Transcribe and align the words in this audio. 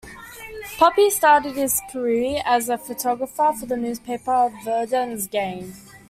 Poppe 0.79 1.11
started 1.11 1.55
his 1.55 1.79
career 1.91 2.41
as 2.43 2.69
a 2.69 2.77
photographer 2.79 3.53
for 3.59 3.67
the 3.67 3.77
newspaper 3.77 4.49
"Verdens 4.65 5.27
Gang". 5.29 5.73